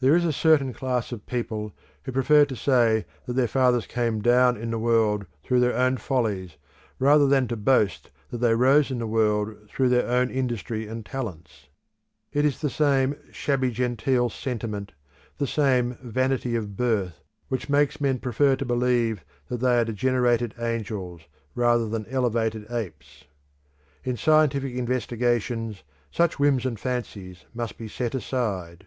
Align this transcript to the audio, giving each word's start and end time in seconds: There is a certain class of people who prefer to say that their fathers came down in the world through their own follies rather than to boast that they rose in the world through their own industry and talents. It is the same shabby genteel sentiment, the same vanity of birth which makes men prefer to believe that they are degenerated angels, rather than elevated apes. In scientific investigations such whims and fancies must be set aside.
There 0.00 0.14
is 0.14 0.26
a 0.26 0.30
certain 0.30 0.74
class 0.74 1.10
of 1.10 1.24
people 1.24 1.72
who 2.02 2.12
prefer 2.12 2.44
to 2.44 2.54
say 2.54 3.06
that 3.24 3.32
their 3.32 3.48
fathers 3.48 3.86
came 3.86 4.20
down 4.20 4.58
in 4.58 4.70
the 4.70 4.78
world 4.78 5.24
through 5.42 5.60
their 5.60 5.74
own 5.74 5.96
follies 5.96 6.58
rather 6.98 7.26
than 7.26 7.48
to 7.48 7.56
boast 7.56 8.10
that 8.28 8.42
they 8.42 8.54
rose 8.54 8.90
in 8.90 8.98
the 8.98 9.06
world 9.06 9.70
through 9.70 9.88
their 9.88 10.06
own 10.06 10.28
industry 10.28 10.86
and 10.86 11.06
talents. 11.06 11.68
It 12.30 12.44
is 12.44 12.60
the 12.60 12.68
same 12.68 13.16
shabby 13.30 13.70
genteel 13.70 14.28
sentiment, 14.28 14.92
the 15.38 15.46
same 15.46 15.94
vanity 16.02 16.54
of 16.54 16.76
birth 16.76 17.22
which 17.48 17.70
makes 17.70 18.02
men 18.02 18.18
prefer 18.18 18.54
to 18.56 18.66
believe 18.66 19.24
that 19.48 19.60
they 19.60 19.78
are 19.78 19.84
degenerated 19.86 20.52
angels, 20.58 21.22
rather 21.54 21.88
than 21.88 22.04
elevated 22.10 22.70
apes. 22.70 23.24
In 24.04 24.18
scientific 24.18 24.74
investigations 24.74 25.84
such 26.10 26.38
whims 26.38 26.66
and 26.66 26.78
fancies 26.78 27.46
must 27.54 27.78
be 27.78 27.88
set 27.88 28.14
aside. 28.14 28.86